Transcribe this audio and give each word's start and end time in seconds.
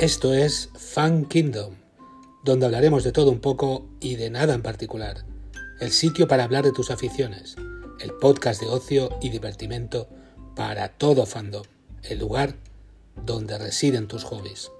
Esto 0.00 0.32
es 0.32 0.70
Fan 0.78 1.26
Kingdom, 1.26 1.74
donde 2.42 2.64
hablaremos 2.64 3.04
de 3.04 3.12
todo 3.12 3.30
un 3.30 3.40
poco 3.40 3.86
y 4.00 4.16
de 4.16 4.30
nada 4.30 4.54
en 4.54 4.62
particular. 4.62 5.26
El 5.78 5.90
sitio 5.90 6.26
para 6.26 6.44
hablar 6.44 6.64
de 6.64 6.72
tus 6.72 6.90
aficiones, 6.90 7.56
el 8.00 8.14
podcast 8.14 8.62
de 8.62 8.68
ocio 8.68 9.10
y 9.20 9.28
divertimento 9.28 10.08
para 10.56 10.88
todo 10.96 11.26
fandom, 11.26 11.64
el 12.02 12.18
lugar 12.18 12.56
donde 13.26 13.58
residen 13.58 14.08
tus 14.08 14.24
hobbies. 14.24 14.70